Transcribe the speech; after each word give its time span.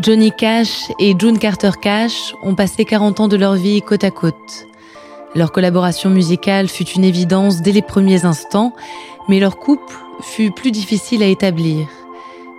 Johnny 0.00 0.32
Cash 0.32 0.90
et 0.98 1.14
June 1.18 1.38
Carter 1.38 1.70
Cash 1.80 2.34
ont 2.42 2.54
passé 2.54 2.84
40 2.84 3.20
ans 3.20 3.28
de 3.28 3.36
leur 3.36 3.54
vie 3.54 3.80
côte 3.80 4.02
à 4.02 4.10
côte. 4.10 4.66
Leur 5.34 5.52
collaboration 5.52 6.10
musicale 6.10 6.68
fut 6.68 6.88
une 6.88 7.04
évidence 7.04 7.62
dès 7.62 7.70
les 7.70 7.82
premiers 7.82 8.24
instants, 8.24 8.72
mais 9.28 9.38
leur 9.38 9.56
couple 9.58 9.94
fut 10.20 10.50
plus 10.50 10.72
difficile 10.72 11.22
à 11.22 11.26
établir. 11.26 11.86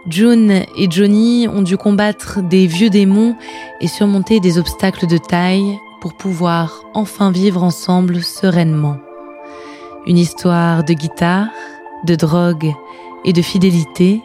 June 0.07 0.63
et 0.77 0.89
Johnny 0.89 1.47
ont 1.47 1.61
dû 1.61 1.77
combattre 1.77 2.41
des 2.41 2.67
vieux 2.67 2.89
démons 2.89 3.35
et 3.81 3.87
surmonter 3.87 4.39
des 4.39 4.57
obstacles 4.57 5.07
de 5.07 5.17
taille 5.17 5.79
pour 5.99 6.13
pouvoir 6.13 6.83
enfin 6.93 7.31
vivre 7.31 7.63
ensemble 7.63 8.23
sereinement. 8.23 8.97
Une 10.05 10.17
histoire 10.17 10.83
de 10.83 10.93
guitare, 10.93 11.47
de 12.05 12.15
drogue 12.15 12.71
et 13.25 13.33
de 13.33 13.41
fidélité, 13.41 14.21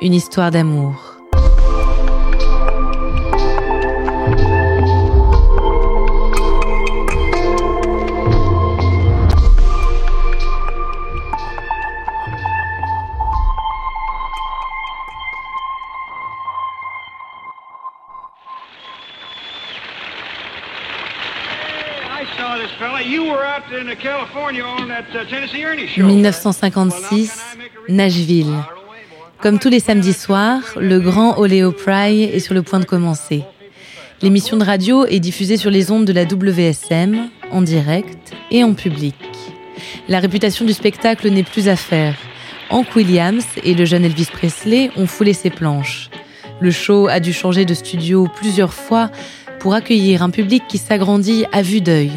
une 0.00 0.14
histoire 0.14 0.50
d'amour. 0.50 1.11
1956, 25.96 27.56
Nashville. 27.88 28.54
Comme 29.40 29.58
tous 29.58 29.68
les 29.68 29.80
samedis 29.80 30.12
soirs, 30.12 30.62
le 30.76 31.00
grand 31.00 31.38
Oléo 31.38 31.72
Pry 31.72 32.24
est 32.24 32.40
sur 32.40 32.54
le 32.54 32.62
point 32.62 32.80
de 32.80 32.84
commencer. 32.84 33.44
L'émission 34.20 34.56
de 34.56 34.64
radio 34.64 35.04
est 35.06 35.20
diffusée 35.20 35.56
sur 35.56 35.70
les 35.70 35.90
ondes 35.90 36.04
de 36.04 36.12
la 36.12 36.24
WSM, 36.24 37.28
en 37.50 37.62
direct 37.62 38.32
et 38.50 38.62
en 38.62 38.74
public. 38.74 39.16
La 40.08 40.20
réputation 40.20 40.64
du 40.64 40.72
spectacle 40.72 41.28
n'est 41.30 41.42
plus 41.42 41.68
à 41.68 41.76
faire. 41.76 42.16
Hank 42.70 42.94
Williams 42.94 43.46
et 43.64 43.74
le 43.74 43.84
jeune 43.84 44.04
Elvis 44.04 44.28
Presley 44.32 44.90
ont 44.96 45.06
foulé 45.06 45.32
ses 45.32 45.50
planches. 45.50 46.08
Le 46.60 46.70
show 46.70 47.08
a 47.08 47.20
dû 47.20 47.32
changer 47.32 47.64
de 47.64 47.74
studio 47.74 48.28
plusieurs 48.36 48.72
fois 48.72 49.10
pour 49.58 49.74
accueillir 49.74 50.22
un 50.22 50.30
public 50.30 50.62
qui 50.68 50.78
s'agrandit 50.78 51.44
à 51.52 51.62
vue 51.62 51.80
d'œil. 51.80 52.12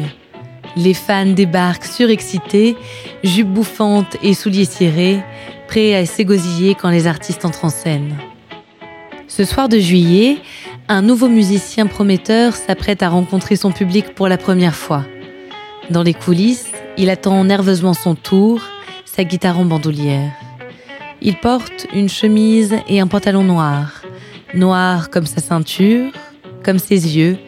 Les 0.76 0.92
fans 0.92 1.26
débarquent 1.26 1.86
surexcités, 1.86 2.76
jupes 3.24 3.48
bouffantes 3.48 4.16
et 4.22 4.34
souliers 4.34 4.66
cirés, 4.66 5.22
prêts 5.68 5.94
à 5.94 6.04
s'égosiller 6.04 6.74
quand 6.74 6.90
les 6.90 7.06
artistes 7.06 7.46
entrent 7.46 7.64
en 7.64 7.70
scène. 7.70 8.14
Ce 9.26 9.44
soir 9.44 9.68
de 9.68 9.78
juillet, 9.78 10.36
un 10.88 11.02
nouveau 11.02 11.28
musicien 11.28 11.86
prometteur 11.86 12.54
s'apprête 12.54 13.02
à 13.02 13.08
rencontrer 13.08 13.56
son 13.56 13.72
public 13.72 14.14
pour 14.14 14.28
la 14.28 14.36
première 14.36 14.74
fois. 14.74 15.04
Dans 15.90 16.02
les 16.02 16.14
coulisses, 16.14 16.70
il 16.98 17.10
attend 17.10 17.42
nerveusement 17.44 17.94
son 17.94 18.14
tour, 18.14 18.62
sa 19.04 19.24
guitare 19.24 19.58
en 19.58 19.64
bandoulière. 19.64 20.32
Il 21.22 21.38
porte 21.38 21.86
une 21.94 22.08
chemise 22.08 22.76
et 22.86 23.00
un 23.00 23.06
pantalon 23.06 23.42
noir, 23.42 24.02
noir 24.54 25.10
comme 25.10 25.26
sa 25.26 25.40
ceinture, 25.40 26.12
comme 26.62 26.78
ses 26.78 27.16
yeux 27.16 27.38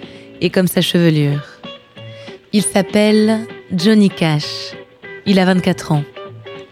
et 0.40 0.48
comme 0.48 0.66
sa 0.66 0.80
chevelure. 0.80 1.57
Il 2.54 2.62
s'appelle 2.62 3.46
Johnny 3.76 4.08
Cash. 4.08 4.72
Il 5.26 5.38
a 5.38 5.44
24 5.44 5.92
ans. 5.92 6.04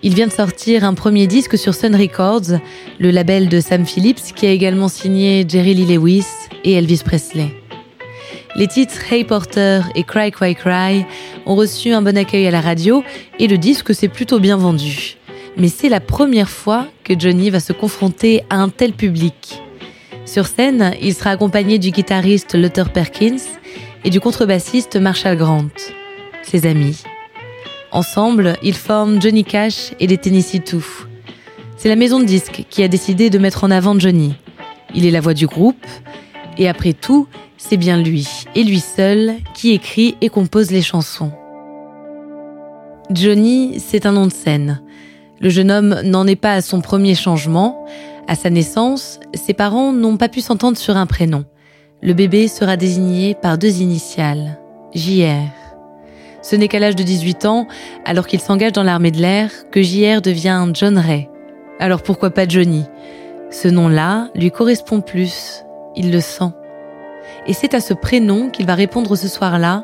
Il 0.03 0.15
vient 0.15 0.27
de 0.27 0.33
sortir 0.33 0.85
un 0.85 0.95
premier 0.95 1.27
disque 1.27 1.59
sur 1.59 1.75
Sun 1.75 1.95
Records, 1.95 2.59
le 2.99 3.11
label 3.11 3.51
de 3.51 3.61
Sam 3.61 3.85
Phillips 3.85 4.33
qui 4.35 4.47
a 4.47 4.51
également 4.53 4.89
signé 4.89 5.45
Jerry 5.47 5.75
Lee 5.75 5.97
Lewis 5.97 6.25
et 6.65 6.73
Elvis 6.73 7.03
Presley. 7.05 7.55
Les 8.55 8.69
titres 8.69 9.13
Hey 9.13 9.25
Porter 9.25 9.83
et 9.95 10.03
Cry 10.03 10.31
Cry 10.31 10.55
Cry 10.55 11.05
ont 11.45 11.57
reçu 11.57 11.93
un 11.93 12.01
bon 12.01 12.17
accueil 12.17 12.47
à 12.47 12.51
la 12.51 12.63
radio 12.63 13.05
et 13.39 13.47
le 13.47 13.59
disque 13.59 13.95
s'est 13.95 14.09
plutôt 14.09 14.41
bien 14.41 14.57
vendu. 14.57 15.19
Mais 15.59 15.69
c'est 15.69 15.91
la 15.91 16.01
première 16.01 16.49
fois 16.49 16.87
que 17.05 17.13
Johnny 17.19 17.51
va 17.51 17.61
se 17.61 17.75
confronter 17.75 18.45
à 18.49 18.57
un 18.57 18.71
tel 18.71 18.95
public. 18.95 19.61
Sur 20.25 20.47
scène, 20.47 20.95
il 21.03 21.15
sera 21.15 21.31
accompagné 21.31 21.79
du 21.79 21.91
guitariste 21.91 22.55
Luther 22.55 22.91
Perkins 22.91 23.37
et 24.07 24.11
du 24.11 24.21
contrebassiste 24.21 24.95
Marshall 24.97 25.37
Grant, 25.37 25.67
ses 26.45 26.65
amis. 26.65 27.03
Ensemble, 27.91 28.57
ils 28.63 28.77
forment 28.77 29.21
Johnny 29.21 29.43
Cash 29.43 29.91
et 29.99 30.07
les 30.07 30.17
Tennessee 30.17 30.63
Two. 30.65 30.81
C'est 31.77 31.89
la 31.89 31.97
maison 31.97 32.21
de 32.21 32.25
disques 32.25 32.67
qui 32.71 32.85
a 32.85 32.89
décidé 32.89 33.31
de 33.31 33.39
mettre 33.39 33.65
en 33.65 33.71
avant 33.73 33.99
Johnny. 33.99 34.37
Il 34.95 35.05
est 35.07 35.11
la 35.11 35.21
voix 35.21 35.35
du 35.35 35.49
groupe, 35.49 35.85
et 36.57 36.69
après 36.69 36.93
tout, 36.93 37.27
c'est 37.57 37.77
bien 37.77 38.01
lui, 38.01 38.29
et 38.55 38.63
lui 38.63 38.79
seul, 38.79 39.35
qui 39.55 39.73
écrit 39.73 40.15
et 40.21 40.29
compose 40.29 40.71
les 40.71 40.83
chansons. 40.83 41.33
Johnny, 43.11 43.81
c'est 43.81 44.07
un 44.07 44.13
nom 44.13 44.27
de 44.27 44.33
scène. 44.33 44.83
Le 45.41 45.49
jeune 45.49 45.73
homme 45.73 46.01
n'en 46.05 46.29
est 46.29 46.37
pas 46.37 46.53
à 46.55 46.63
son 46.63 46.81
premier 46.81 47.17
changement. 47.17 47.85
À 48.29 48.37
sa 48.37 48.51
naissance, 48.51 49.19
ses 49.35 49.53
parents 49.53 49.93
n'ont 49.93 50.17
pas 50.17 50.29
pu 50.29 50.43
s'entendre 50.43 50.79
sur 50.79 50.97
un 50.97 51.07
prénom. 51.07 51.45
Le 52.07 52.15
bébé 52.15 52.47
sera 52.47 52.77
désigné 52.77 53.35
par 53.35 53.59
deux 53.59 53.81
initiales, 53.81 54.61
JR. 54.95 55.51
Ce 56.41 56.55
n'est 56.55 56.69
qu'à 56.69 56.79
l'âge 56.79 56.95
de 56.95 57.03
18 57.03 57.47
ans, 57.47 57.67
alors 58.05 58.29
qu'il 58.29 58.39
s'engage 58.39 58.71
dans 58.71 58.85
l'armée 58.85 59.11
de 59.11 59.21
l'air, 59.21 59.51
que 59.73 59.83
JR 59.83 60.23
devient 60.23 60.65
John 60.73 60.99
Ray. 60.99 61.29
Alors 61.81 62.05
pourquoi 62.05 62.31
pas 62.31 62.47
Johnny? 62.47 62.85
Ce 63.51 63.67
nom-là 63.67 64.29
lui 64.37 64.53
correspond 64.53 65.01
plus, 65.01 65.65
il 65.97 66.13
le 66.13 66.21
sent. 66.21 66.53
Et 67.49 67.53
c'est 67.53 67.75
à 67.75 67.81
ce 67.81 67.93
prénom 67.93 68.51
qu'il 68.51 68.67
va 68.67 68.77
répondre 68.77 69.17
ce 69.17 69.27
soir-là, 69.27 69.83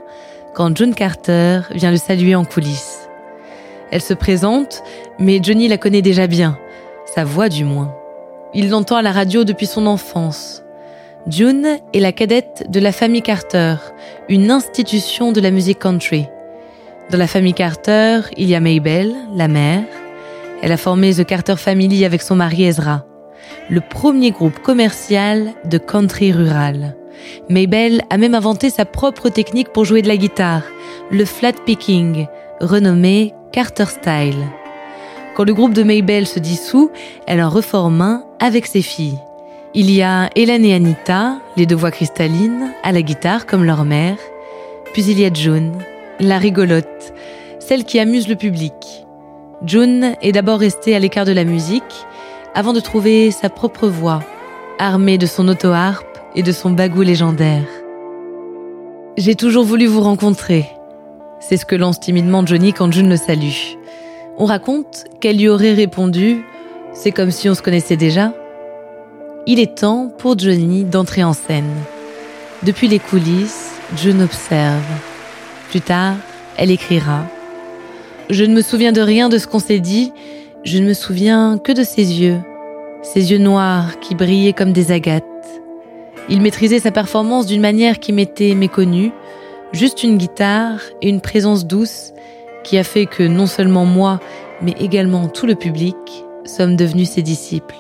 quand 0.55 0.77
John 0.77 0.94
Carter 0.94 1.62
vient 1.75 1.91
le 1.91 1.97
saluer 1.97 2.37
en 2.37 2.44
coulisses. 2.44 3.09
Elle 3.91 4.00
se 4.00 4.15
présente, 4.15 4.84
mais 5.19 5.41
Johnny 5.43 5.66
la 5.66 5.77
connaît 5.77 6.03
déjà 6.03 6.28
bien, 6.28 6.56
sa 7.05 7.25
voix 7.25 7.49
du 7.49 7.65
moins. 7.65 7.93
Il 8.55 8.71
l'entend 8.71 8.94
à 8.94 9.03
la 9.03 9.11
radio 9.11 9.43
depuis 9.43 9.66
son 9.66 9.87
enfance. 9.87 10.62
June 11.28 11.78
est 11.94 12.00
la 12.00 12.10
cadette 12.10 12.66
de 12.69 12.81
la 12.81 12.91
famille 12.91 13.22
Carter, 13.22 13.77
une 14.28 14.50
institution 14.50 15.31
de 15.31 15.41
la 15.41 15.53
musique 15.53 15.78
country. 15.78 16.27
Dans 17.10 17.19
la 17.19 17.28
famille 17.28 17.55
Carter, 17.55 18.22
il 18.37 18.49
y 18.49 18.56
a 18.56 18.60
Mabel, 18.60 19.15
la 19.32 19.47
mère. 19.47 19.84
Elle 20.62 20.72
a 20.72 20.77
formé 20.77 21.15
The 21.15 21.25
Carter 21.25 21.55
Family 21.56 22.05
avec 22.05 22.22
son 22.22 22.34
mari 22.34 22.65
Ezra, 22.65 23.05
le 23.71 23.81
premier 23.81 24.32
groupe 24.32 24.59
commercial 24.59 25.53
de 25.65 25.78
country 25.78 26.32
rural. 26.32 26.97
Mabel 27.49 28.03
a 28.11 28.19
même 28.19 28.34
inventé 28.34 28.69
sa 28.69 28.84
propre 28.84 29.28
technique 29.28 29.72
pour 29.72 29.84
jouer 29.84 30.03
de 30.03 30.09
la 30.09 30.16
guitare, 30.16 30.65
le 31.12 31.25
flat 31.25 31.53
picking, 31.53 32.27
renommé 32.61 33.32
Carter 33.52 33.87
Style. 33.87 34.49
Quand 35.37 35.44
le 35.44 35.55
groupe 35.55 35.73
de 35.73 35.85
Mabel 35.85 36.26
se 36.26 36.41
dissout, 36.41 36.91
elle 37.29 37.43
en 37.43 37.49
reforme 37.49 38.00
un 38.00 38.25
avec 38.41 38.67
ses 38.67 38.82
filles. 38.82 39.20
Il 39.75 39.91
y 39.91 40.03
a 40.03 40.29
Hélène 40.37 40.67
et 40.67 40.75
Anita, 40.75 41.39
les 41.57 41.65
deux 41.65 41.77
voix 41.77 41.91
cristallines, 41.91 42.71
à 42.83 42.93
la 42.93 43.01
guitare 43.01 43.47
comme 43.47 43.65
leur 43.65 43.87
mère. 43.87 44.19
Puis 44.93 45.03
il 45.05 45.19
y 45.19 45.25
a 45.25 45.33
June, 45.33 45.73
la 46.21 46.37
rigolote, 46.37 47.15
celle 47.59 47.85
qui 47.85 47.99
amuse 47.99 48.29
le 48.29 48.37
public. 48.37 49.07
June 49.65 50.15
est 50.21 50.33
d'abord 50.33 50.59
restée 50.59 50.95
à 50.95 50.99
l'écart 50.99 51.25
de 51.25 51.33
la 51.33 51.45
musique 51.45 52.05
avant 52.55 52.75
de 52.75 52.81
trouver 52.81 53.31
sa 53.31 53.49
propre 53.49 53.89
voix, 53.89 54.23
armée 54.79 55.17
de 55.17 55.25
son 55.25 55.49
auto-harpe 55.49 56.19
et 56.35 56.43
de 56.43 56.53
son 56.53 56.73
bagou 56.73 57.01
légendaire. 57.01 57.65
J'ai 59.17 59.37
toujours 59.37 59.65
voulu 59.65 59.87
vous 59.87 60.03
rencontrer. 60.03 60.69
C'est 61.41 61.57
ce 61.57 61.65
que 61.65 61.77
lance 61.77 61.99
timidement 61.99 62.45
Johnny 62.45 62.75
quand 62.75 62.93
June 62.93 63.09
le 63.09 63.17
salue. 63.17 63.77
On 64.37 64.45
raconte 64.45 65.05
qu'elle 65.21 65.39
lui 65.39 65.49
aurait 65.49 65.73
répondu 65.73 66.45
C'est 66.93 67.11
comme 67.11 67.31
si 67.31 67.49
on 67.49 67.55
se 67.55 67.63
connaissait 67.63 67.97
déjà. 67.97 68.35
Il 69.44 69.59
est 69.59 69.79
temps 69.79 70.09
pour 70.19 70.39
Johnny 70.39 70.85
d'entrer 70.85 71.25
en 71.25 71.33
scène. 71.33 71.75
Depuis 72.62 72.87
les 72.87 73.00
coulisses, 73.00 73.73
June 73.97 74.23
observe. 74.23 74.85
Plus 75.69 75.81
tard, 75.81 76.15
elle 76.56 76.71
écrira 76.71 77.25
Je 78.31 78.44
ne 78.44 78.55
me 78.55 78.62
souviens 78.62 78.93
de 78.93 79.00
rien 79.00 79.29
de 79.29 79.39
ce 79.39 79.49
qu'on 79.49 79.59
s'est 79.59 79.81
dit, 79.81 80.12
je 80.62 80.79
ne 80.79 80.87
me 80.87 80.94
souviens 80.94 81.59
que 81.59 81.73
de 81.73 81.83
ses 81.83 82.21
yeux, 82.21 82.39
ses 83.03 83.33
yeux 83.33 83.39
noirs 83.39 83.99
qui 83.99 84.15
brillaient 84.15 84.53
comme 84.53 84.73
des 84.73 84.93
agates. 84.93 85.25
Il 86.29 86.41
maîtrisait 86.41 86.79
sa 86.79 86.93
performance 86.93 87.47
d'une 87.47 87.61
manière 87.61 87.99
qui 87.99 88.12
m'était 88.12 88.55
méconnue, 88.55 89.11
juste 89.73 90.05
une 90.05 90.19
guitare 90.19 90.79
et 91.00 91.09
une 91.09 91.21
présence 91.21 91.67
douce 91.67 92.12
qui 92.62 92.79
a 92.79 92.85
fait 92.85 93.06
que 93.06 93.25
non 93.25 93.49
seulement 93.49 93.87
moi, 93.87 94.21
mais 94.61 94.77
également 94.79 95.27
tout 95.27 95.47
le 95.47 95.56
public 95.56 95.97
sommes 96.45 96.77
devenus 96.77 97.11
ses 97.11 97.23
disciples. 97.23 97.75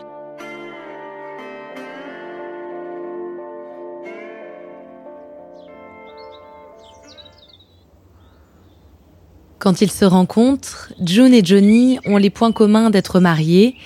Quand 9.62 9.80
ils 9.80 9.92
se 9.92 10.04
rencontrent, 10.04 10.92
June 11.00 11.32
et 11.32 11.44
Johnny 11.44 12.00
ont 12.04 12.16
les 12.16 12.30
points 12.30 12.50
communs 12.50 12.90
d'être 12.90 13.20
mariés, 13.20 13.76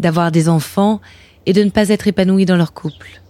d'avoir 0.00 0.32
des 0.32 0.48
enfants 0.48 0.98
et 1.44 1.52
de 1.52 1.62
ne 1.62 1.68
pas 1.68 1.90
être 1.90 2.08
épanouis 2.08 2.46
dans 2.46 2.56
leur 2.56 2.72
couple. 2.72 3.20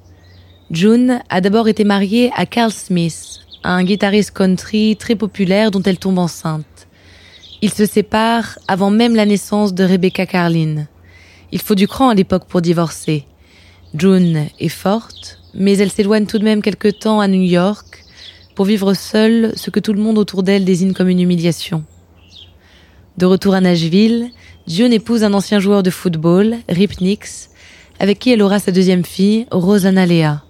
June 0.71 1.21
a 1.31 1.41
d'abord 1.41 1.67
été 1.67 1.83
mariée 1.83 2.31
à 2.37 2.47
Carl 2.47 2.71
Smith, 2.71 3.41
un 3.65 3.83
guitariste 3.83 4.31
country 4.31 4.95
très 4.97 5.17
populaire 5.17 5.73
dont 5.73 5.83
elle 5.83 5.99
tombe 5.99 6.21
enceinte. 6.21 6.87
Ils 7.61 7.73
se 7.73 7.85
séparent 7.85 8.57
avant 8.69 8.93
même 8.93 9.17
la 9.17 9.27
naissance 9.27 9.75
de 9.75 9.83
Rebecca 9.83 10.27
Carlin. 10.27 10.87
Il 11.51 11.61
faut 11.61 11.75
du 11.75 11.89
cran 11.89 12.11
à 12.11 12.15
l'époque 12.15 12.47
pour 12.47 12.63
divorcer. 12.63 13.27
June 13.97 14.47
est 14.61 14.69
forte, 14.69 15.41
mais 15.55 15.77
elle 15.79 15.91
s'éloigne 15.91 16.27
tout 16.27 16.39
de 16.39 16.45
même 16.45 16.63
quelque 16.63 16.87
temps 16.87 17.19
à 17.19 17.27
New 17.27 17.43
York 17.43 18.05
pour 18.55 18.65
vivre 18.65 18.95
seule 18.95 19.53
ce 19.57 19.71
que 19.71 19.81
tout 19.81 19.93
le 19.93 20.01
monde 20.01 20.19
autour 20.19 20.45
d'elle 20.45 20.65
désigne 20.65 20.93
comme 20.93 21.09
une 21.09 21.21
humiliation. 21.21 21.83
De 23.17 23.25
retour 23.25 23.55
à 23.55 23.63
Nashville, 23.63 24.29
June 24.69 24.93
épouse 24.93 25.25
un 25.25 25.33
ancien 25.33 25.59
joueur 25.59 25.83
de 25.83 25.89
football, 25.89 26.57
Rip 26.69 27.01
Nix, 27.01 27.49
avec 27.99 28.19
qui 28.19 28.31
elle 28.31 28.43
aura 28.43 28.59
sa 28.59 28.73
deuxième 28.73 29.07
fille, 29.07 29.47
Rosanna 29.51 30.05
Lea. 30.05 30.43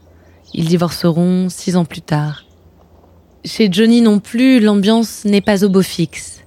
Ils 0.52 0.66
divorceront 0.66 1.48
six 1.48 1.76
ans 1.76 1.84
plus 1.84 2.00
tard. 2.00 2.44
Chez 3.44 3.68
Johnny 3.70 4.00
non 4.00 4.18
plus, 4.18 4.58
l'ambiance 4.58 5.24
n'est 5.24 5.40
pas 5.40 5.64
au 5.64 5.68
beau 5.68 5.82
fixe. 5.82 6.42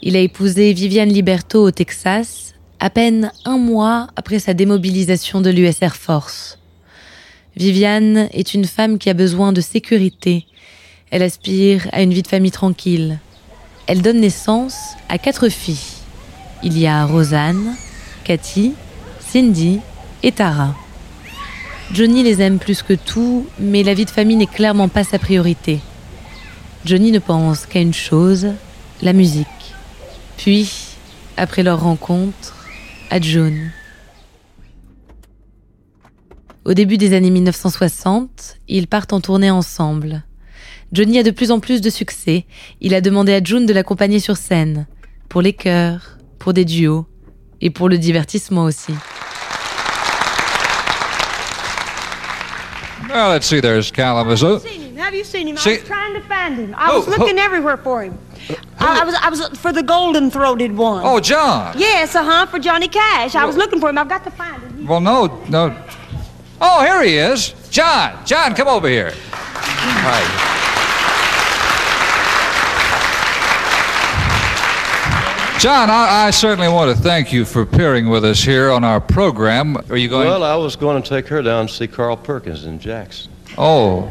Il 0.00 0.16
a 0.16 0.20
épousé 0.20 0.72
Viviane 0.72 1.10
Liberto 1.10 1.62
au 1.62 1.70
Texas, 1.70 2.54
à 2.80 2.88
peine 2.88 3.30
un 3.44 3.58
mois 3.58 4.06
après 4.16 4.38
sa 4.38 4.54
démobilisation 4.54 5.42
de 5.42 5.50
l'US 5.50 5.82
Air 5.82 5.96
Force. 5.96 6.58
Viviane 7.56 8.30
est 8.32 8.54
une 8.54 8.64
femme 8.64 8.98
qui 8.98 9.10
a 9.10 9.14
besoin 9.14 9.52
de 9.52 9.60
sécurité. 9.60 10.46
Elle 11.10 11.22
aspire 11.22 11.88
à 11.92 12.00
une 12.00 12.14
vie 12.14 12.22
de 12.22 12.28
famille 12.28 12.50
tranquille 12.50 13.18
elle 13.86 14.02
donne 14.02 14.20
naissance 14.20 14.76
à 15.08 15.18
quatre 15.18 15.48
filles. 15.48 15.96
Il 16.62 16.78
y 16.78 16.86
a 16.86 17.04
Rosanne, 17.04 17.74
Cathy, 18.24 18.74
Cindy 19.20 19.80
et 20.22 20.32
Tara. 20.32 20.74
Johnny 21.92 22.22
les 22.22 22.40
aime 22.40 22.58
plus 22.58 22.82
que 22.82 22.94
tout, 22.94 23.46
mais 23.58 23.82
la 23.82 23.94
vie 23.94 24.04
de 24.04 24.10
famille 24.10 24.36
n'est 24.36 24.46
clairement 24.46 24.88
pas 24.88 25.04
sa 25.04 25.18
priorité. 25.18 25.80
Johnny 26.84 27.12
ne 27.12 27.18
pense 27.18 27.66
qu'à 27.66 27.80
une 27.80 27.94
chose, 27.94 28.48
la 29.02 29.12
musique. 29.12 29.46
Puis, 30.38 30.70
après 31.36 31.62
leur 31.62 31.80
rencontre, 31.80 32.66
à 33.10 33.20
June. 33.20 33.70
Au 36.64 36.74
début 36.74 36.96
des 36.96 37.12
années 37.14 37.30
1960, 37.30 38.56
ils 38.68 38.86
partent 38.86 39.12
en 39.12 39.20
tournée 39.20 39.50
ensemble. 39.50 40.22
Johnny 40.92 41.18
a 41.18 41.22
de 41.22 41.30
plus 41.30 41.50
en 41.50 41.58
plus 41.60 41.80
de 41.80 41.90
succès. 41.90 42.44
Il 42.80 42.94
a 42.94 43.00
demandé 43.00 43.32
à 43.34 43.42
June 43.42 43.64
de 43.66 43.72
l'accompagner 43.72 44.20
sur 44.20 44.36
scène, 44.36 44.86
pour 45.28 45.40
les 45.42 45.52
chœurs, 45.54 46.18
pour 46.38 46.52
des 46.52 46.64
duos 46.64 47.06
et 47.60 47.70
pour 47.70 47.88
le 47.88 47.96
divertissement 47.98 48.64
aussi. 48.64 48.92
Well, 53.08 53.30
let's 53.30 53.46
see. 53.46 53.60
There's 53.60 53.90
Kalamazoo. 53.90 54.60
Have 54.98 55.14
you 55.14 55.24
seen 55.24 55.46
him? 55.48 55.56
See- 55.58 55.72
I 55.74 55.78
was 55.78 55.84
trying 55.86 56.14
to 56.14 56.20
find 56.28 56.56
him. 56.56 56.74
I 56.78 56.86
Who? 56.92 56.98
was 57.00 57.08
looking 57.08 57.36
Who? 57.36 57.42
everywhere 57.44 57.76
for 57.76 58.02
him. 58.04 58.16
I, 58.78 59.00
I 59.02 59.04
was 59.04 59.14
I 59.14 59.28
was 59.28 59.40
for 59.58 59.72
the 59.72 59.82
golden 59.82 60.30
throated 60.30 60.76
one. 60.76 61.02
Oh, 61.04 61.20
John. 61.20 61.74
Yes, 61.78 62.14
uh 62.14 62.22
huh, 62.24 62.46
for 62.46 62.58
Johnny 62.58 62.88
Cash. 62.88 63.34
I 63.34 63.44
was 63.44 63.56
looking 63.56 63.80
for 63.80 63.90
him. 63.90 63.98
I've 63.98 64.08
got 64.08 64.24
to 64.24 64.30
find 64.30 64.62
him. 64.62 64.86
Well, 64.86 65.00
no, 65.00 65.26
no. 65.48 65.76
Oh, 66.60 66.82
here 66.84 67.02
he 67.02 67.16
is. 67.18 67.54
John. 67.70 68.16
John, 68.24 68.54
come 68.54 68.68
over 68.68 68.88
here. 68.88 69.12
Hi. 69.32 70.51
John, 75.62 75.90
I, 75.90 76.26
I 76.26 76.30
certainly 76.32 76.66
want 76.66 76.90
to 76.96 77.00
thank 77.00 77.32
you 77.32 77.44
for 77.44 77.62
appearing 77.62 78.08
with 78.08 78.24
us 78.24 78.42
here 78.42 78.72
on 78.72 78.82
our 78.82 79.00
program. 79.00 79.76
Are 79.90 79.96
you 79.96 80.08
going? 80.08 80.26
Well, 80.26 80.42
I 80.42 80.56
was 80.56 80.74
going 80.74 81.00
to 81.00 81.08
take 81.08 81.28
her 81.28 81.40
down 81.40 81.68
to 81.68 81.72
see 81.72 81.86
Carl 81.86 82.16
Perkins 82.16 82.64
in 82.64 82.80
Jackson. 82.80 83.30
oh, 83.56 84.10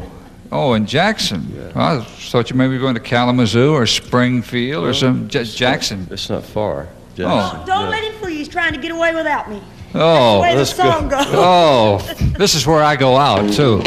oh, 0.50 0.76
in 0.76 0.86
Jackson. 0.86 1.74
I 1.76 2.00
thought 2.06 2.50
you 2.50 2.56
maybe 2.56 2.76
were 2.76 2.80
going 2.80 2.94
to 2.94 3.02
Kalamazoo 3.02 3.74
or 3.74 3.86
Springfield 3.86 4.86
or 4.86 4.94
some 4.94 5.28
J- 5.28 5.44
Jackson. 5.44 6.08
It's 6.10 6.30
not 6.30 6.46
far. 6.46 6.88
Oh. 6.88 7.16
Jackson. 7.16 7.60
Oh, 7.64 7.66
don't 7.66 7.84
yeah. 7.84 7.90
let 7.90 8.04
him 8.06 8.14
fool 8.22 8.30
you. 8.30 8.38
He's 8.38 8.48
trying 8.48 8.72
to 8.72 8.80
get 8.80 8.92
away 8.92 9.14
without 9.14 9.50
me. 9.50 9.62
Oh, 9.94 10.36
the 10.36 10.42
way 10.44 10.56
the 10.56 10.66
song 10.66 11.10
good. 11.10 11.18
goes. 11.18 11.26
oh, 11.34 11.98
this 12.38 12.56
is 12.56 12.66
where 12.66 12.82
I 12.82 12.96
go 12.96 13.18
out 13.18 13.52
too. 13.52 13.80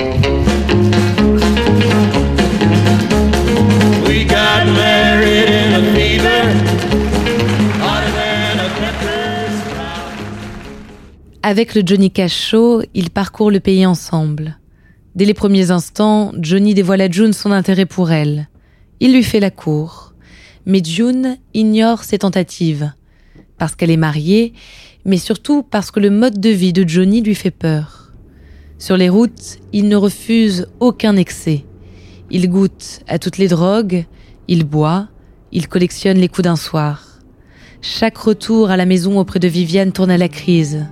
We 4.07 4.27
got 4.27 4.67
married 4.67 5.49
in 5.49 5.73
a 5.83 5.94
Avec 11.47 11.75
le 11.75 11.83
Johnny 11.85 12.11
Cash 12.11 12.35
Show, 12.35 12.81
ils 12.95 13.11
parcourent 13.11 13.51
le 13.51 13.61
pays 13.61 13.85
ensemble. 13.85 14.59
Dès 15.15 15.27
les 15.27 15.35
premiers 15.35 15.71
instants, 15.71 16.33
Johnny 16.41 16.73
dévoile 16.73 17.03
à 17.03 17.11
June 17.11 17.35
son 17.35 17.53
intérêt 17.53 17.85
pour 17.85 18.11
elle. 18.11 18.49
Il 18.99 19.13
lui 19.13 19.23
fait 19.23 19.41
la 19.41 19.51
cour. 19.51 20.15
Mais 20.65 20.81
June 20.83 21.37
ignore 21.53 22.03
ses 22.03 22.17
tentatives. 22.17 22.95
Parce 23.59 23.77
qu'elle 23.77 23.91
est 23.91 23.99
mariée, 23.99 24.55
mais 25.05 25.19
surtout 25.19 25.63
parce 25.63 25.91
que 25.91 26.01
le 26.01 26.09
mode 26.09 26.41
de 26.41 26.49
vie 26.49 26.73
de 26.73 26.89
Johnny 26.89 27.21
lui 27.21 27.35
fait 27.35 27.51
peur. 27.51 28.15
Sur 28.79 28.97
les 28.97 29.11
routes, 29.11 29.59
il 29.75 29.89
ne 29.89 29.97
refuse 29.97 30.69
aucun 30.81 31.15
excès. 31.15 31.67
Il 32.31 32.49
goûte 32.49 33.03
à 33.07 33.19
toutes 33.19 33.37
les 33.37 33.49
drogues, 33.49 34.07
il 34.49 34.65
boit, 34.65 35.09
il 35.53 35.69
collectionne 35.69 36.17
les 36.17 36.29
coups 36.29 36.45
d'un 36.45 36.57
soir. 36.57 37.19
Chaque 37.83 38.17
retour 38.17 38.71
à 38.71 38.79
la 38.79 38.87
maison 38.87 39.19
auprès 39.19 39.41
de 39.41 39.49
Viviane 39.49 39.93
tourne 39.93 40.11
à 40.11 40.17
la 40.17 40.31
crise. 40.31 40.87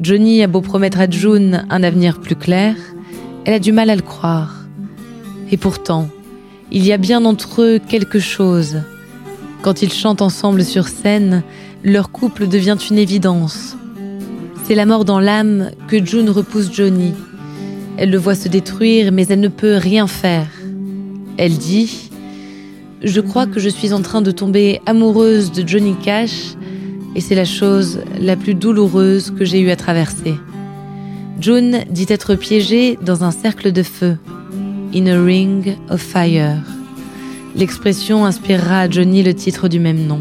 Johnny 0.00 0.42
a 0.42 0.48
beau 0.48 0.60
promettre 0.60 1.00
à 1.00 1.08
June 1.08 1.64
un 1.70 1.82
avenir 1.82 2.20
plus 2.20 2.34
clair, 2.34 2.74
elle 3.44 3.54
a 3.54 3.58
du 3.58 3.72
mal 3.72 3.90
à 3.90 3.96
le 3.96 4.02
croire. 4.02 4.66
Et 5.50 5.56
pourtant, 5.56 6.08
il 6.72 6.84
y 6.84 6.92
a 6.92 6.96
bien 6.96 7.24
entre 7.24 7.62
eux 7.62 7.78
quelque 7.78 8.18
chose. 8.18 8.82
Quand 9.62 9.82
ils 9.82 9.92
chantent 9.92 10.22
ensemble 10.22 10.64
sur 10.64 10.88
scène, 10.88 11.42
leur 11.84 12.10
couple 12.10 12.48
devient 12.48 12.76
une 12.90 12.98
évidence. 12.98 13.76
C'est 14.64 14.74
la 14.74 14.86
mort 14.86 15.04
dans 15.04 15.20
l'âme 15.20 15.70
que 15.86 16.04
June 16.04 16.30
repousse 16.30 16.72
Johnny. 16.72 17.12
Elle 17.96 18.10
le 18.10 18.18
voit 18.18 18.34
se 18.34 18.48
détruire, 18.48 19.12
mais 19.12 19.26
elle 19.28 19.40
ne 19.40 19.48
peut 19.48 19.76
rien 19.76 20.06
faire. 20.06 20.48
Elle 21.36 21.56
dit⁇ 21.56 22.10
Je 23.02 23.20
crois 23.20 23.46
que 23.46 23.60
je 23.60 23.68
suis 23.68 23.92
en 23.92 24.02
train 24.02 24.22
de 24.22 24.32
tomber 24.32 24.80
amoureuse 24.86 25.52
de 25.52 25.66
Johnny 25.66 25.94
Cash, 26.02 26.54
et 27.14 27.20
c'est 27.20 27.34
la 27.34 27.44
chose 27.44 28.00
la 28.18 28.36
plus 28.36 28.54
douloureuse 28.54 29.30
que 29.30 29.44
j'ai 29.44 29.60
eu 29.60 29.70
à 29.70 29.76
traverser. 29.76 30.34
June 31.40 31.84
dit 31.90 32.06
être 32.08 32.34
piégée 32.34 32.98
dans 33.02 33.24
un 33.24 33.30
cercle 33.30 33.72
de 33.72 33.82
feu, 33.82 34.18
in 34.94 35.06
a 35.06 35.22
ring 35.22 35.76
of 35.90 36.00
fire. 36.00 36.56
L'expression 37.56 38.24
inspirera 38.24 38.80
à 38.80 38.90
Johnny 38.90 39.22
le 39.22 39.34
titre 39.34 39.68
du 39.68 39.78
même 39.78 40.06
nom. 40.06 40.20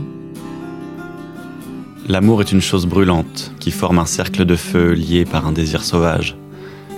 L'amour 2.08 2.42
est 2.42 2.52
une 2.52 2.62
chose 2.62 2.86
brûlante 2.86 3.54
qui 3.60 3.72
forme 3.72 4.00
un 4.00 4.06
cercle 4.06 4.46
de 4.46 4.56
feu 4.56 4.92
lié 4.92 5.26
par 5.26 5.48
un 5.48 5.52
désir 5.52 5.84
sauvage. 5.84 6.36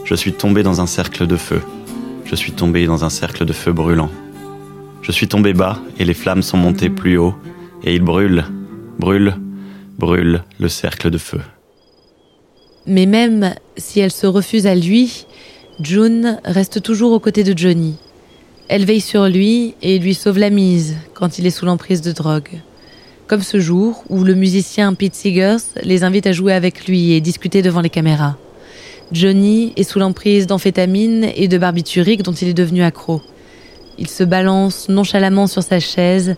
Je 0.03 0.15
suis 0.15 0.33
tombé 0.33 0.63
dans 0.63 0.81
un 0.81 0.87
cercle 0.87 1.27
de 1.27 1.37
feu. 1.37 1.61
Je 2.25 2.35
suis 2.35 2.51
tombé 2.51 2.87
dans 2.87 3.05
un 3.05 3.09
cercle 3.09 3.45
de 3.45 3.53
feu 3.53 3.71
brûlant. 3.71 4.09
Je 5.03 5.11
suis 5.11 5.27
tombé 5.27 5.53
bas 5.53 5.79
et 5.99 6.05
les 6.05 6.15
flammes 6.15 6.41
sont 6.41 6.57
montées 6.57 6.89
plus 6.89 7.17
haut 7.17 7.35
et 7.83 7.93
il 7.93 8.01
brûle, 8.01 8.45
brûle, 8.97 9.35
brûle 9.97 10.43
le 10.59 10.69
cercle 10.69 11.09
de 11.09 11.17
feu. 11.17 11.41
Mais 12.85 13.05
même 13.05 13.55
si 13.77 13.99
elle 13.99 14.11
se 14.11 14.27
refuse 14.27 14.67
à 14.67 14.75
lui, 14.75 15.25
June 15.79 16.39
reste 16.45 16.81
toujours 16.81 17.11
aux 17.11 17.19
côtés 17.19 17.43
de 17.43 17.57
Johnny. 17.57 17.95
Elle 18.67 18.85
veille 18.85 19.01
sur 19.01 19.27
lui 19.27 19.75
et 19.81 19.99
lui 19.99 20.13
sauve 20.13 20.39
la 20.39 20.49
mise 20.49 20.95
quand 21.13 21.37
il 21.37 21.45
est 21.45 21.51
sous 21.51 21.65
l'emprise 21.65 22.01
de 22.01 22.11
drogue. 22.11 22.61
Comme 23.27 23.41
ce 23.41 23.59
jour 23.59 24.03
où 24.09 24.23
le 24.23 24.35
musicien 24.35 24.93
Pete 24.93 25.15
Seegers 25.15 25.81
les 25.83 26.03
invite 26.03 26.27
à 26.27 26.31
jouer 26.31 26.53
avec 26.53 26.87
lui 26.87 27.13
et 27.13 27.21
discuter 27.21 27.61
devant 27.61 27.81
les 27.81 27.89
caméras. 27.89 28.37
Johnny 29.11 29.73
est 29.75 29.83
sous 29.83 29.99
l'emprise 29.99 30.47
d'amphétamine 30.47 31.27
et 31.35 31.47
de 31.47 31.57
barbiturique 31.57 32.23
dont 32.23 32.33
il 32.33 32.47
est 32.47 32.53
devenu 32.53 32.83
accro. 32.83 33.21
Il 33.97 34.07
se 34.07 34.23
balance 34.23 34.89
nonchalamment 34.89 35.47
sur 35.47 35.63
sa 35.63 35.79
chaise 35.79 36.35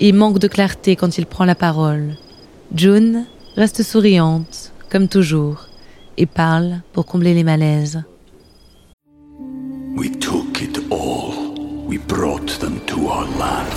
et 0.00 0.12
manque 0.12 0.38
de 0.38 0.48
clarté 0.48 0.96
quand 0.96 1.18
il 1.18 1.26
prend 1.26 1.44
la 1.44 1.54
parole. 1.54 2.16
June 2.72 3.26
reste 3.56 3.82
souriante, 3.82 4.72
comme 4.90 5.08
toujours, 5.08 5.66
et 6.16 6.26
parle 6.26 6.82
pour 6.92 7.04
combler 7.04 7.34
les 7.34 7.42
malaises. 7.42 8.04
We 9.96 10.08
took 10.20 10.62
it 10.62 10.78
all. 10.88 11.54
We 11.88 11.98
brought 11.98 12.60
them 12.60 12.80
to 12.86 13.08
our 13.08 13.26
land. 13.36 13.68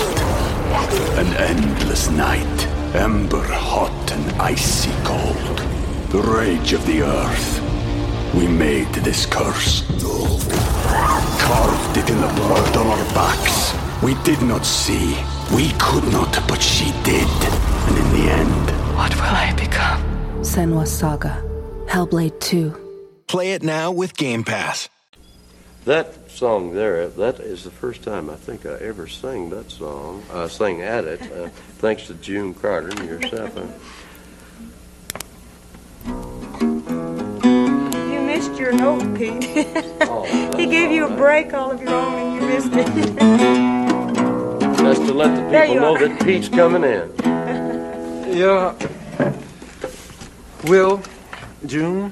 An 1.17 1.33
endless 1.39 2.11
night, 2.11 2.67
ember 2.93 3.43
hot 3.49 4.11
and 4.11 4.39
icy 4.39 4.91
cold. 5.03 5.63
The 6.11 6.21
rage 6.21 6.73
of 6.73 6.85
the 6.85 7.01
earth. 7.01 7.61
We 8.35 8.47
made 8.47 8.93
this 9.03 9.25
curse. 9.25 9.83
Carved 11.39 11.97
it 11.97 12.09
in 12.11 12.21
the 12.21 12.31
blood 12.35 12.77
on 12.77 12.87
our 12.87 13.13
backs. 13.15 13.73
We 14.03 14.13
did 14.23 14.41
not 14.43 14.65
see. 14.65 15.17
We 15.51 15.71
could 15.79 16.05
not, 16.11 16.39
but 16.47 16.61
she 16.61 16.91
did. 17.03 17.27
And 17.87 17.97
in 17.97 18.11
the 18.13 18.31
end, 18.31 18.82
What 19.03 19.15
will 19.15 19.35
I 19.35 19.53
become? 19.55 20.01
Senwa 20.43 20.87
Saga. 20.87 21.43
Hellblade 21.87 22.39
2. 22.39 22.73
Play 23.27 23.51
it 23.51 23.61
now 23.61 23.91
with 23.91 24.15
Game 24.15 24.45
Pass. 24.45 24.87
That 25.83 26.31
song 26.31 26.73
there, 26.73 27.09
that 27.09 27.41
is 27.41 27.65
the 27.65 27.69
first 27.69 28.01
time 28.03 28.29
I 28.29 28.35
think 28.35 28.65
I 28.65 28.75
ever 28.75 29.09
sang 29.09 29.49
that 29.49 29.69
song, 29.71 30.23
uh, 30.31 30.47
sang 30.47 30.81
at 30.81 31.03
it, 31.03 31.21
uh, 31.21 31.49
thanks 31.79 32.07
to 32.07 32.13
June 32.13 32.53
Carter 32.53 32.91
and 32.91 33.09
yourself. 33.09 33.51
You 38.13 38.21
missed 38.21 38.57
your 38.57 38.71
note, 38.71 39.17
Pete. 39.17 39.43
he 40.55 40.65
gave 40.65 40.91
you 40.91 41.07
a 41.07 41.15
break 41.17 41.53
all 41.53 41.71
of 41.71 41.81
your 41.81 41.93
own 41.93 42.13
and 42.13 42.41
you 42.41 42.47
missed 42.47 42.71
it. 42.71 42.85
That's 44.77 44.99
to 44.99 45.13
let 45.13 45.35
the 45.35 45.59
people 45.59 45.75
know 45.75 45.95
are. 45.95 46.07
that 46.07 46.23
Pete's 46.23 46.47
coming 46.47 46.85
in. 46.85 47.13
Yeah. 48.33 48.75
Will, 50.65 51.01
June, 51.65 52.11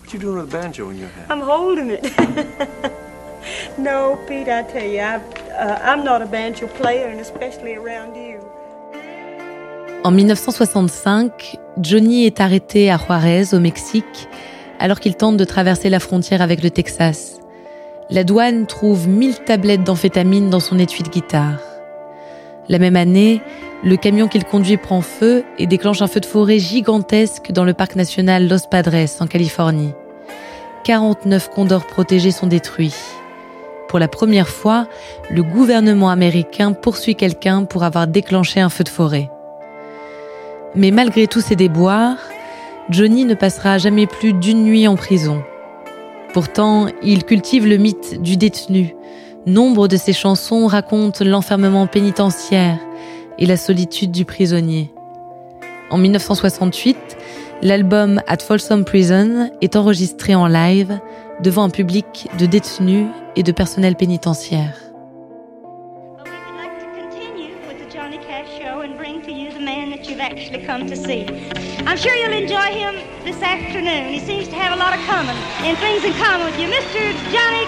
what 0.00 0.12
you 0.12 0.20
doing 0.20 0.36
with 0.36 0.50
the 0.50 0.56
banjo 0.56 0.90
in 0.90 0.98
your 0.98 1.08
hand? 1.08 1.32
I'm 1.32 1.40
holding 1.40 1.90
it. 1.90 2.04
no, 3.78 4.18
Pete, 4.28 4.48
I 4.48 4.62
tell 4.62 4.86
you, 4.86 5.00
I, 5.00 5.16
uh, 5.52 5.78
I'm 5.82 6.04
not 6.04 6.22
a 6.22 6.26
banjo 6.26 6.68
player, 6.68 7.08
and 7.08 7.20
especially 7.20 7.74
around 7.74 8.14
you. 8.16 8.40
En 10.04 10.12
1965, 10.12 11.56
Johnny 11.78 12.26
est 12.26 12.40
arrêté 12.40 12.90
à 12.92 12.98
Juarez, 12.98 13.52
au 13.52 13.58
Mexique, 13.58 14.28
alors 14.78 15.00
qu'il 15.00 15.16
tente 15.16 15.36
de 15.36 15.44
traverser 15.44 15.90
la 15.90 15.98
frontière 15.98 16.42
avec 16.42 16.62
le 16.62 16.70
Texas. 16.70 17.40
La 18.08 18.22
douane 18.22 18.66
trouve 18.66 19.08
1000 19.08 19.40
tablettes 19.40 19.82
d'amphétamine 19.82 20.48
dans 20.48 20.60
son 20.60 20.78
étui 20.78 21.02
de 21.02 21.08
guitare. 21.08 21.58
La 22.68 22.78
même 22.78 22.94
année, 22.94 23.40
le 23.84 23.96
camion 23.96 24.28
qu'il 24.28 24.44
conduit 24.44 24.76
prend 24.76 25.00
feu 25.00 25.44
et 25.58 25.66
déclenche 25.66 26.02
un 26.02 26.06
feu 26.06 26.20
de 26.20 26.26
forêt 26.26 26.58
gigantesque 26.58 27.52
dans 27.52 27.64
le 27.64 27.74
parc 27.74 27.96
national 27.96 28.48
Los 28.48 28.66
Padres, 28.70 29.20
en 29.20 29.26
Californie. 29.26 29.92
49 30.84 31.50
condors 31.50 31.86
protégés 31.86 32.30
sont 32.30 32.46
détruits. 32.46 32.94
Pour 33.88 33.98
la 33.98 34.08
première 34.08 34.48
fois, 34.48 34.86
le 35.30 35.42
gouvernement 35.42 36.10
américain 36.10 36.72
poursuit 36.72 37.14
quelqu'un 37.14 37.64
pour 37.64 37.84
avoir 37.84 38.06
déclenché 38.06 38.60
un 38.60 38.68
feu 38.68 38.84
de 38.84 38.88
forêt. 38.88 39.30
Mais 40.74 40.90
malgré 40.90 41.26
tous 41.26 41.40
ces 41.40 41.56
déboires, 41.56 42.18
Johnny 42.90 43.24
ne 43.24 43.34
passera 43.34 43.78
jamais 43.78 44.06
plus 44.06 44.32
d'une 44.32 44.64
nuit 44.64 44.88
en 44.88 44.96
prison. 44.96 45.42
Pourtant, 46.32 46.86
il 47.02 47.24
cultive 47.24 47.66
le 47.66 47.76
mythe 47.76 48.20
du 48.20 48.36
détenu. 48.36 48.94
Nombre 49.46 49.88
de 49.88 49.96
ses 49.96 50.12
chansons 50.12 50.66
racontent 50.66 51.24
l'enfermement 51.24 51.86
pénitentiaire 51.86 52.78
et 53.38 53.46
la 53.46 53.56
solitude 53.56 54.10
du 54.10 54.24
prisonnier. 54.24 54.92
En 55.90 55.98
1968, 55.98 56.96
l'album 57.62 58.20
At 58.26 58.38
Folsom 58.38 58.84
Prison 58.84 59.50
est 59.60 59.76
enregistré 59.76 60.34
en 60.34 60.46
live 60.46 60.98
devant 61.42 61.64
un 61.64 61.70
public 61.70 62.28
de 62.38 62.46
détenus 62.46 63.06
et 63.36 63.42
de 63.42 63.52
personnel 63.52 63.94
pénitentiaire. 63.96 64.74
Cash. 70.06 70.50
I'm 71.86 71.96
sure 71.96 72.14
you'll 72.14 72.32
enjoy 72.32 72.70
him 72.72 72.96
this 73.24 73.40
afternoon. 73.42 74.12
He 74.12 74.20
seems 74.20 74.48
to 74.48 74.54
have 74.56 74.72
a 74.72 74.76
lot 74.76 74.92
of 74.92 75.00
common 75.06 75.36
and 75.64 75.76
things 75.78 76.04
in 76.04 76.12
common 76.14 76.46
with 76.46 76.58
you, 76.58 76.68
Mr. 76.68 77.12
Johnny 77.32 77.66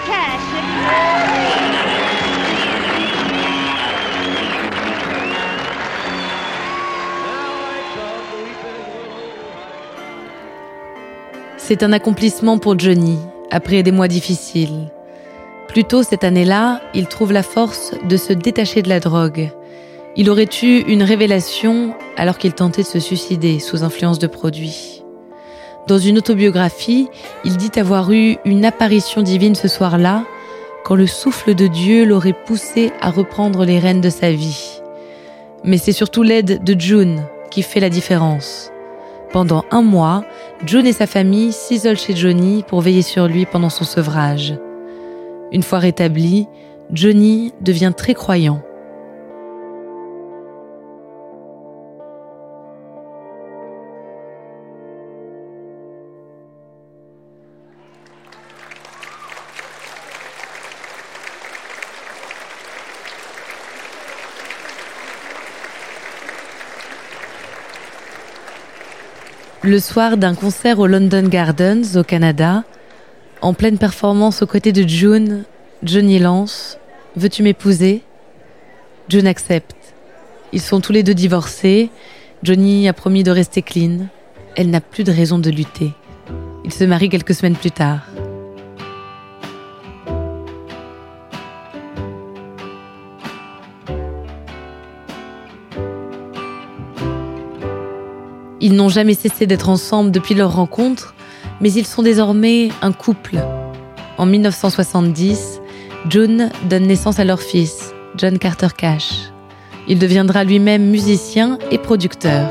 C'est 11.69 11.83
un 11.83 11.93
accomplissement 11.93 12.57
pour 12.57 12.79
Johnny, 12.79 13.19
après 13.51 13.83
des 13.83 13.91
mois 13.91 14.07
difficiles. 14.07 14.89
Plus 15.67 15.83
tôt 15.83 16.01
cette 16.01 16.23
année-là, 16.23 16.81
il 16.95 17.05
trouve 17.05 17.31
la 17.31 17.43
force 17.43 17.91
de 18.09 18.17
se 18.17 18.33
détacher 18.33 18.81
de 18.81 18.89
la 18.89 18.99
drogue. 18.99 19.51
Il 20.15 20.31
aurait 20.31 20.49
eu 20.63 20.79
une 20.87 21.03
révélation 21.03 21.93
alors 22.17 22.39
qu'il 22.39 22.53
tentait 22.53 22.81
de 22.81 22.87
se 22.87 22.99
suicider 22.99 23.59
sous 23.59 23.83
influence 23.83 24.17
de 24.17 24.25
produits. 24.25 25.03
Dans 25.85 25.99
une 25.99 26.17
autobiographie, 26.17 27.07
il 27.45 27.55
dit 27.55 27.79
avoir 27.79 28.11
eu 28.11 28.37
une 28.45 28.65
apparition 28.65 29.21
divine 29.21 29.53
ce 29.53 29.67
soir-là, 29.67 30.25
quand 30.83 30.95
le 30.95 31.05
souffle 31.05 31.53
de 31.53 31.67
Dieu 31.67 32.03
l'aurait 32.03 32.33
poussé 32.47 32.91
à 32.99 33.11
reprendre 33.11 33.63
les 33.63 33.77
rênes 33.77 34.01
de 34.01 34.09
sa 34.09 34.31
vie. 34.31 34.81
Mais 35.63 35.77
c'est 35.77 35.91
surtout 35.91 36.23
l'aide 36.23 36.63
de 36.63 36.81
June 36.81 37.21
qui 37.51 37.61
fait 37.61 37.79
la 37.79 37.91
différence. 37.91 38.71
Pendant 39.31 39.63
un 39.69 39.83
mois, 39.83 40.23
June 40.65 40.87
et 40.87 40.93
sa 40.93 41.05
famille 41.05 41.51
s'isolent 41.51 41.95
chez 41.95 42.15
Johnny 42.15 42.63
pour 42.67 42.81
veiller 42.81 43.03
sur 43.03 43.27
lui 43.27 43.45
pendant 43.45 43.69
son 43.69 43.83
sevrage. 43.83 44.55
Une 45.51 45.61
fois 45.61 45.77
rétabli, 45.79 46.47
Johnny 46.91 47.53
devient 47.61 47.93
très 47.95 48.15
croyant. 48.15 48.61
Le 69.69 69.77
soir 69.77 70.17
d'un 70.17 70.33
concert 70.33 70.79
au 70.79 70.87
London 70.87 71.27
Gardens, 71.27 71.95
au 71.95 72.03
Canada, 72.03 72.63
en 73.43 73.53
pleine 73.53 73.77
performance 73.77 74.41
aux 74.41 74.47
côtés 74.47 74.71
de 74.71 74.81
June, 74.81 75.43
Johnny 75.83 76.17
lance 76.17 76.79
Veux-tu 77.15 77.43
m'épouser? 77.43 78.01
June 79.09 79.27
accepte. 79.27 79.93
Ils 80.53 80.59
sont 80.59 80.81
tous 80.81 80.91
les 80.91 81.03
deux 81.03 81.13
divorcés. 81.13 81.91
Johnny 82.41 82.87
a 82.87 82.93
promis 82.93 83.21
de 83.21 83.29
rester 83.29 83.61
clean. 83.61 84.07
Elle 84.55 84.71
n'a 84.71 84.81
plus 84.81 85.03
de 85.03 85.11
raison 85.11 85.37
de 85.37 85.51
lutter. 85.51 85.91
Ils 86.65 86.73
se 86.73 86.83
marient 86.83 87.09
quelques 87.09 87.35
semaines 87.35 87.55
plus 87.55 87.69
tard. 87.69 88.07
Ils 98.69 98.75
n'ont 98.75 98.87
jamais 98.87 99.15
cessé 99.15 99.47
d'être 99.47 99.67
ensemble 99.67 100.11
depuis 100.11 100.35
leur 100.35 100.53
rencontre, 100.53 101.15
mais 101.59 101.73
ils 101.73 101.87
sont 101.87 102.03
désormais 102.03 102.69
un 102.83 102.91
couple. 102.91 103.39
En 104.19 104.27
1970, 104.27 105.59
June 106.07 106.51
donne 106.69 106.85
naissance 106.85 107.17
à 107.17 107.25
leur 107.25 107.41
fils, 107.41 107.95
John 108.15 108.37
Carter 108.37 108.67
Cash. 108.77 109.31
Il 109.87 109.97
deviendra 109.97 110.43
lui-même 110.43 110.87
musicien 110.87 111.57
et 111.71 111.79
producteur. 111.79 112.47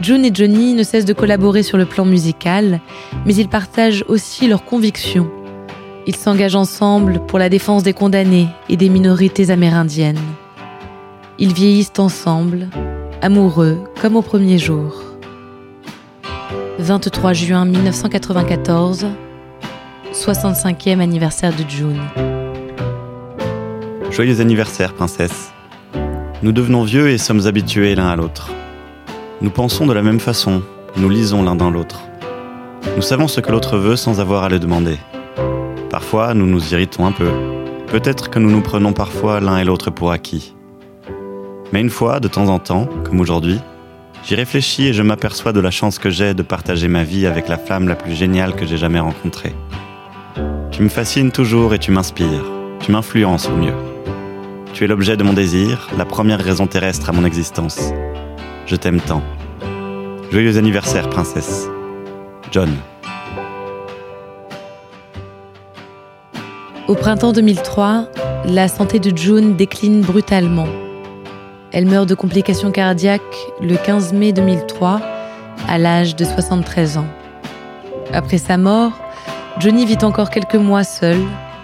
June 0.00 0.24
et 0.24 0.34
Johnny 0.34 0.74
ne 0.74 0.82
cessent 0.82 1.04
de 1.04 1.12
collaborer 1.12 1.62
sur 1.62 1.78
le 1.78 1.86
plan 1.86 2.04
musical, 2.04 2.80
mais 3.24 3.36
ils 3.36 3.48
partagent 3.48 4.04
aussi 4.08 4.48
leurs 4.48 4.64
convictions. 4.64 5.30
Ils 6.08 6.16
s'engagent 6.16 6.56
ensemble 6.56 7.24
pour 7.26 7.38
la 7.38 7.48
défense 7.48 7.84
des 7.84 7.92
condamnés 7.92 8.48
et 8.68 8.76
des 8.76 8.88
minorités 8.88 9.52
amérindiennes. 9.52 10.18
Ils 11.38 11.52
vieillissent 11.52 11.92
ensemble, 11.98 12.70
amoureux 13.22 13.78
comme 14.00 14.16
au 14.16 14.22
premier 14.22 14.58
jour. 14.58 15.02
23 16.78 17.32
juin 17.32 17.64
1994, 17.64 19.06
65e 20.12 21.00
anniversaire 21.00 21.52
de 21.54 21.68
June. 21.68 22.00
Joyeux 24.10 24.40
anniversaire, 24.40 24.94
princesse. 24.94 25.50
Nous 26.42 26.52
devenons 26.52 26.84
vieux 26.84 27.10
et 27.10 27.18
sommes 27.18 27.46
habitués 27.46 27.94
l'un 27.94 28.08
à 28.08 28.16
l'autre. 28.16 28.50
Nous 29.40 29.50
pensons 29.50 29.86
de 29.86 29.92
la 29.92 30.02
même 30.02 30.20
façon, 30.20 30.62
nous 30.96 31.08
lisons 31.08 31.42
l'un 31.42 31.56
dans 31.56 31.70
l'autre. 31.70 32.02
Nous 32.96 33.02
savons 33.02 33.28
ce 33.28 33.40
que 33.40 33.50
l'autre 33.50 33.78
veut 33.78 33.96
sans 33.96 34.20
avoir 34.20 34.44
à 34.44 34.48
le 34.48 34.58
demander. 34.58 34.98
Parfois, 35.90 36.34
nous 36.34 36.46
nous 36.46 36.72
irritons 36.72 37.06
un 37.06 37.12
peu, 37.12 37.30
Peut-être 37.86 38.30
que 38.30 38.40
nous 38.40 38.50
nous 38.50 38.62
prenons 38.62 38.92
parfois 38.92 39.40
l'un 39.40 39.58
et 39.58 39.64
l'autre 39.64 39.90
pour 39.90 40.10
acquis. 40.10 40.55
Mais 41.72 41.80
une 41.80 41.90
fois, 41.90 42.20
de 42.20 42.28
temps 42.28 42.48
en 42.48 42.58
temps, 42.58 42.88
comme 43.04 43.20
aujourd'hui, 43.20 43.60
j'y 44.24 44.34
réfléchis 44.34 44.86
et 44.86 44.92
je 44.92 45.02
m'aperçois 45.02 45.52
de 45.52 45.60
la 45.60 45.70
chance 45.70 45.98
que 45.98 46.10
j'ai 46.10 46.34
de 46.34 46.42
partager 46.42 46.88
ma 46.88 47.02
vie 47.02 47.26
avec 47.26 47.48
la 47.48 47.58
femme 47.58 47.88
la 47.88 47.96
plus 47.96 48.14
géniale 48.14 48.54
que 48.54 48.66
j'ai 48.66 48.76
jamais 48.76 49.00
rencontrée. 49.00 49.54
Tu 50.70 50.82
me 50.82 50.88
fascines 50.88 51.32
toujours 51.32 51.74
et 51.74 51.78
tu 51.78 51.90
m'inspires. 51.90 52.44
Tu 52.80 52.92
m'influences 52.92 53.48
au 53.48 53.56
mieux. 53.56 53.74
Tu 54.74 54.84
es 54.84 54.86
l'objet 54.86 55.16
de 55.16 55.22
mon 55.22 55.32
désir, 55.32 55.88
la 55.96 56.04
première 56.04 56.38
raison 56.38 56.66
terrestre 56.66 57.08
à 57.08 57.12
mon 57.12 57.24
existence. 57.24 57.80
Je 58.66 58.76
t'aime 58.76 59.00
tant. 59.00 59.22
Joyeux 60.30 60.58
anniversaire, 60.58 61.08
princesse. 61.08 61.66
John. 62.52 62.70
Au 66.88 66.94
printemps 66.94 67.32
2003, 67.32 68.06
la 68.44 68.68
santé 68.68 68.98
de 68.98 69.16
June 69.16 69.56
décline 69.56 70.02
brutalement. 70.02 70.68
Elle 71.76 71.84
meurt 71.84 72.08
de 72.08 72.14
complications 72.14 72.70
cardiaques 72.70 73.20
le 73.60 73.76
15 73.76 74.14
mai 74.14 74.32
2003, 74.32 74.98
à 75.68 75.76
l'âge 75.76 76.16
de 76.16 76.24
73 76.24 76.96
ans. 76.96 77.04
Après 78.14 78.38
sa 78.38 78.56
mort, 78.56 78.92
Johnny 79.58 79.84
vit 79.84 79.98
encore 80.00 80.30
quelques 80.30 80.54
mois 80.54 80.84
seul 80.84 81.18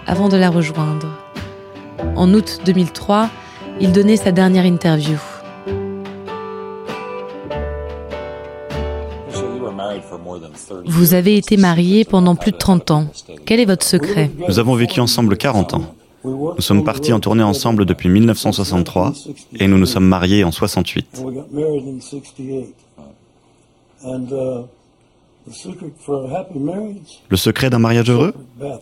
avant 0.05 0.29
de 0.29 0.37
la 0.37 0.51
rejoindre. 0.51 1.07
En 2.15 2.31
août 2.31 2.59
2003, 2.63 3.27
il 3.81 3.91
donnait 3.91 4.17
sa 4.17 4.31
dernière 4.31 4.67
interview. 4.67 5.17
Vous 10.85 11.15
avez 11.15 11.37
été 11.37 11.57
marié 11.57 12.05
pendant 12.05 12.35
plus 12.35 12.51
de 12.51 12.57
30 12.57 12.91
ans. 12.91 13.07
Quel 13.47 13.59
est 13.59 13.65
votre 13.65 13.83
secret? 13.83 14.29
Nous 14.47 14.59
avons 14.59 14.75
vécu 14.75 14.99
ensemble 14.99 15.37
40 15.37 15.73
ans. 15.73 15.95
Nous 16.23 16.61
sommes 16.61 16.83
partis 16.83 17.11
en 17.13 17.19
tournée 17.19 17.43
ensemble 17.43 17.85
depuis 17.85 18.09
1963 18.09 19.13
et 19.59 19.67
nous 19.67 19.77
nous 19.77 19.85
sommes 19.85 20.07
mariés 20.07 20.43
en 20.43 20.51
68. 20.51 21.23
Le 27.29 27.35
secret 27.35 27.69
d'un 27.69 27.79
mariage 27.79 28.09
heureux? 28.09 28.33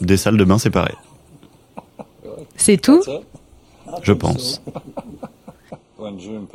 Des 0.02 0.18
salles 0.18 0.38
de 0.38 0.44
bain 0.44 0.60
séparées. 0.60 0.96
C'est 2.56 2.78
tout? 2.78 3.02
Je 4.04 4.14
pense. 4.14 4.62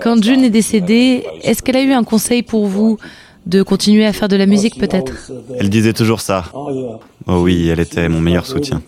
Quand 0.00 0.22
June 0.22 0.44
est 0.44 0.50
décédée, 0.50 1.26
est-ce 1.42 1.62
qu'elle 1.62 1.76
a 1.76 1.82
eu 1.82 1.92
un 1.92 2.04
conseil 2.04 2.42
pour 2.42 2.66
vous 2.66 2.98
de 3.46 3.62
continuer 3.62 4.04
à 4.06 4.12
faire 4.12 4.28
de 4.28 4.36
la 4.36 4.46
musique 4.46 4.78
peut-être? 4.78 5.32
Elle 5.58 5.70
disait 5.70 5.92
toujours 5.92 6.20
ça. 6.20 6.44
Oh 6.54 7.00
oui, 7.28 7.68
elle 7.68 7.80
était 7.80 8.08
mon 8.08 8.20
meilleur 8.20 8.46
soutien. 8.46 8.82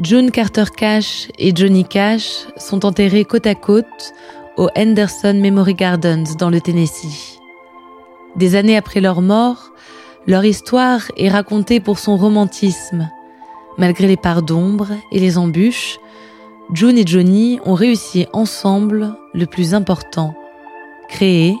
June 0.00 0.30
Carter 0.30 0.66
Cash 0.76 1.28
et 1.40 1.52
Johnny 1.52 1.84
Cash 1.84 2.46
sont 2.56 2.86
enterrés 2.86 3.24
côte 3.24 3.48
à 3.48 3.56
côte 3.56 4.14
au 4.56 4.68
Henderson 4.76 5.34
Memory 5.34 5.74
Gardens 5.74 6.36
dans 6.38 6.50
le 6.50 6.60
Tennessee. 6.60 7.40
Des 8.36 8.54
années 8.54 8.76
après 8.76 9.00
leur 9.00 9.22
mort, 9.22 9.72
leur 10.28 10.44
histoire 10.44 11.00
est 11.16 11.28
racontée 11.28 11.80
pour 11.80 11.98
son 11.98 12.16
romantisme. 12.16 13.10
Malgré 13.76 14.06
les 14.06 14.16
parts 14.16 14.42
d'ombre 14.42 14.90
et 15.10 15.18
les 15.18 15.36
embûches, 15.36 15.98
June 16.72 16.96
et 16.96 17.06
Johnny 17.06 17.58
ont 17.64 17.74
réussi 17.74 18.28
ensemble 18.32 19.16
le 19.34 19.46
plus 19.46 19.74
important, 19.74 20.32
créer, 21.08 21.56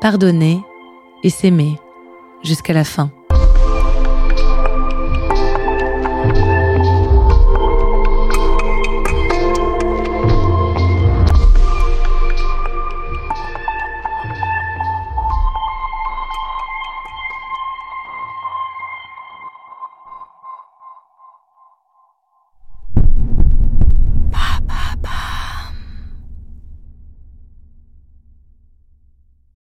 pardonner 0.00 0.60
et 1.24 1.30
s'aimer 1.30 1.76
jusqu'à 2.44 2.72
la 2.72 2.84
fin. 2.84 3.10